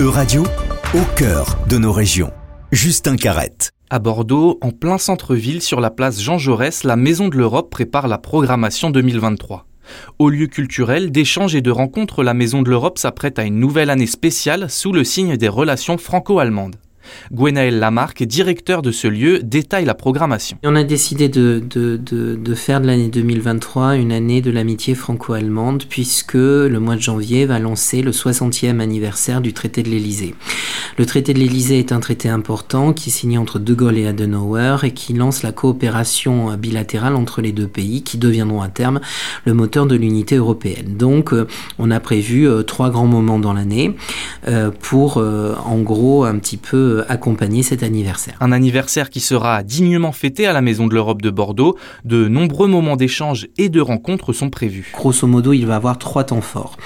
[0.00, 0.44] E-Radio,
[0.94, 2.30] au cœur de nos régions.
[2.70, 3.72] Justin Carrette.
[3.90, 8.06] À Bordeaux, en plein centre-ville, sur la place Jean Jaurès, la Maison de l'Europe prépare
[8.06, 9.66] la programmation 2023.
[10.20, 13.90] Au lieu culturel, d'échanges et de rencontres, la Maison de l'Europe s'apprête à une nouvelle
[13.90, 16.76] année spéciale sous le signe des relations franco-allemandes.
[17.32, 20.58] Gwenaël Lamarck, directeur de ce lieu, détaille la programmation.
[20.64, 21.62] On a décidé de,
[22.54, 27.58] faire de l'année 2023 une année de l'amitié franco-allemande puisque le mois de janvier va
[27.58, 30.34] lancer le 60e anniversaire du traité de l'Élysée.
[30.96, 34.06] Le traité de l'Élysée est un traité important qui est signé entre De Gaulle et
[34.06, 39.00] Adenauer et qui lance la coopération bilatérale entre les deux pays qui deviendront à terme
[39.44, 40.96] le moteur de l'unité européenne.
[40.96, 41.46] Donc euh,
[41.78, 43.94] on a prévu euh, trois grands moments dans l'année
[44.48, 48.36] euh, pour en gros un petit peu accompagner cet anniversaire.
[48.40, 51.76] Un anniversaire qui sera dignement fêté à la Maison de l'Europe de Bordeaux.
[52.04, 54.92] De nombreux moments d'échange et de rencontres sont prévus.
[54.94, 56.76] Grosso modo, il va avoir trois temps forts.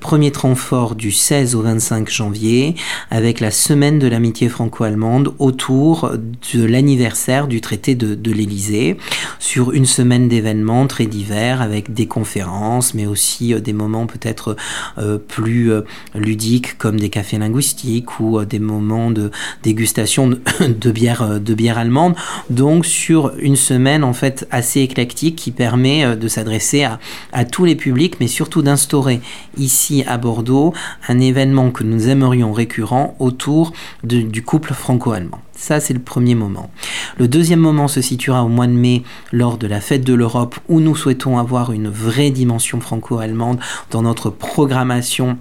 [0.00, 2.74] Premier temps fort du 16 au 25 janvier,
[3.10, 6.12] avec la semaine de l'amitié franco-allemande autour
[6.54, 8.96] de l'anniversaire du traité de, de l'Élysée,
[9.38, 14.56] sur une semaine d'événements très divers, avec des conférences, mais aussi euh, des moments peut-être
[14.98, 15.82] euh, plus euh,
[16.14, 19.30] ludiques comme des cafés linguistiques ou des moments de,
[19.62, 20.28] dégustation
[20.60, 22.14] de, bière, euh, de bière allemande.
[22.48, 26.84] Donc sur une semaine en fait assez éclectique qui permet euh, de s'adresser
[27.32, 29.20] à, tous les publics, mais surtout d'instaurer
[29.56, 30.72] ici à Bordeaux
[31.08, 33.72] un événement que nous aimerions récurrent autour
[34.04, 35.40] du couple franco-allemand.
[35.60, 36.70] Ça, c'est le premier moment.
[37.18, 40.58] Le deuxième moment se situera au mois de mai lors de la fête de l'Europe
[40.68, 43.58] où nous souhaitons avoir une vraie dimension franco-allemande
[43.90, 45.36] dans notre programmation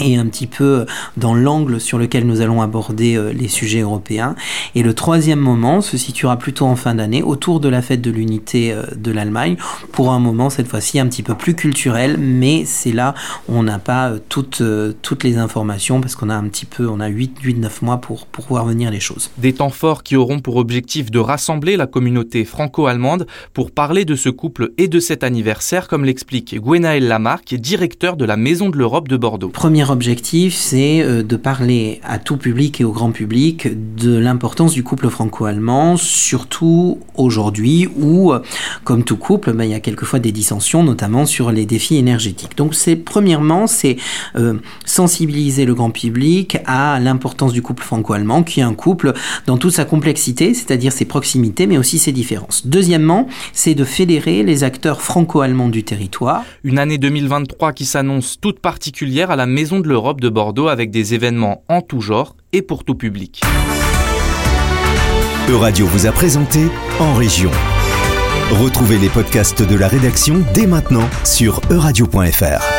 [0.00, 4.34] et un petit peu dans l'angle sur lequel nous allons aborder euh, les sujets européens.
[4.74, 8.10] Et le troisième moment se situera plutôt en fin d'année, autour de la fête de
[8.10, 9.56] l'unité euh, de l'Allemagne,
[9.92, 13.14] pour un moment cette fois-ci un petit peu plus culturel, mais c'est là
[13.48, 14.62] où on n'a pas euh, toutes,
[15.02, 18.46] toutes les informations, parce qu'on a un petit peu, on a 8-9 mois pour, pour
[18.46, 19.30] voir venir les choses.
[19.38, 24.14] Des temps forts qui auront pour objectif de rassembler la communauté franco-allemande pour parler de
[24.14, 28.76] ce couple et de cet anniversaire, comme l'explique Gwenaël Lamarck, directeur de la Maison de
[28.76, 29.48] l'Europe de Bordeaux.
[29.90, 34.82] Objectif, c'est euh, de parler à tout public et au grand public de l'importance du
[34.82, 38.40] couple franco-allemand, surtout aujourd'hui où, euh,
[38.84, 42.56] comme tout couple, ben, il y a quelquefois des dissensions, notamment sur les défis énergétiques.
[42.56, 43.96] Donc, c'est premièrement, c'est
[44.36, 44.54] euh,
[44.84, 49.12] sensibiliser le grand public à l'importance du couple franco-allemand, qui est un couple
[49.46, 52.66] dans toute sa complexité, c'est-à-dire ses proximités, mais aussi ses différences.
[52.66, 56.44] Deuxièmement, c'est de fédérer les acteurs franco-allemands du territoire.
[56.64, 59.46] Une année 2023 qui s'annonce toute particulière à la
[59.80, 63.42] De l'Europe de Bordeaux avec des événements en tout genre et pour tout public.
[65.48, 66.60] Euradio vous a présenté
[66.98, 67.50] En Région.
[68.50, 72.75] Retrouvez les podcasts de la rédaction dès maintenant sur euradio.fr.